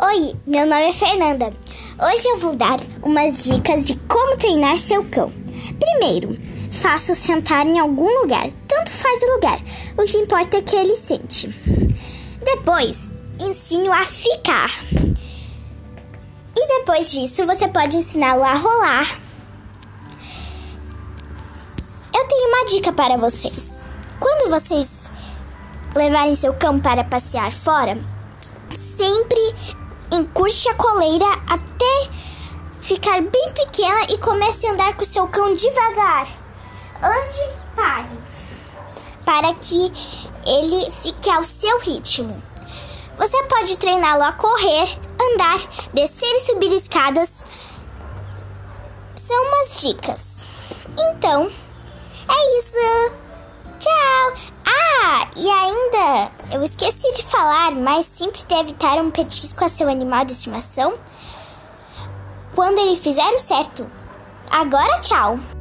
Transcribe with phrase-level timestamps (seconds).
[0.00, 1.52] Oi, meu nome é Fernanda.
[2.00, 5.32] Hoje eu vou dar umas dicas de como treinar seu cão.
[5.80, 6.38] Primeiro,
[6.70, 9.60] faça-o sentar em algum lugar, tanto faz o lugar,
[9.96, 11.48] o que importa é que ele sente.
[12.44, 14.70] Depois, ensine-o a ficar.
[16.56, 19.18] E depois disso, você pode ensiná-lo a rolar.
[22.14, 23.84] Eu tenho uma dica para vocês.
[24.20, 25.10] Quando vocês
[25.92, 27.98] levarem seu cão para passear fora,
[28.78, 29.54] sempre
[30.48, 32.08] encurte a coleira até
[32.80, 36.26] ficar bem pequena e comece a andar com seu cão devagar.
[37.02, 38.08] Ande, pare,
[39.26, 39.92] para que
[40.46, 42.42] ele fique ao seu ritmo.
[43.18, 45.58] Você pode treiná-lo a correr, andar,
[45.92, 47.44] descer e subir escadas.
[49.26, 50.38] São umas dicas.
[50.98, 51.50] Então,
[52.26, 52.68] é isso.
[56.50, 60.94] Eu esqueci de falar, mas sempre deve dar um petisco a seu animal de estimação
[62.54, 63.86] quando ele fizer o certo.
[64.50, 65.57] Agora, tchau!